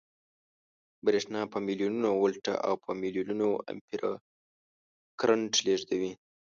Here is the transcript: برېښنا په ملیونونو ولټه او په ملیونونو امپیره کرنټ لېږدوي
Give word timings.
برېښنا 1.05 1.41
په 1.51 1.57
ملیونونو 1.67 2.09
ولټه 2.23 2.53
او 2.67 2.73
په 2.83 2.91
ملیونونو 3.01 3.47
امپیره 3.71 4.11
کرنټ 5.19 5.53
لېږدوي 5.65 6.11